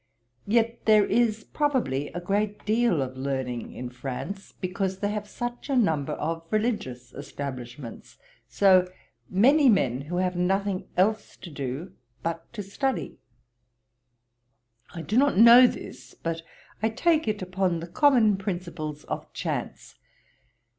Yet 0.47 0.85
there 0.85 1.05
is, 1.05 1.43
probably, 1.43 2.07
a 2.13 2.19
great 2.19 2.65
deal 2.65 3.03
of 3.03 3.15
learning 3.17 3.71
in 3.71 3.91
France, 3.91 4.51
because 4.51 4.97
they 4.97 5.11
have 5.11 5.27
such 5.29 5.69
a 5.69 5.75
number 5.75 6.13
of 6.13 6.43
religious 6.49 7.13
establishments; 7.13 8.17
so 8.49 8.91
many 9.29 9.69
men 9.69 10.01
who 10.01 10.17
have 10.17 10.35
nothing 10.35 10.87
else 10.97 11.37
to 11.37 11.51
do 11.51 11.93
but 12.23 12.51
to 12.53 12.63
study. 12.63 13.19
I 14.95 15.03
do 15.03 15.17
not 15.17 15.37
know 15.37 15.67
this; 15.67 16.15
but 16.15 16.41
I 16.81 16.89
take 16.89 17.27
it 17.27 17.43
upon 17.43 17.79
the 17.79 17.85
common 17.87 18.37
principles 18.37 19.03
of 19.03 19.31
chance. 19.33 19.99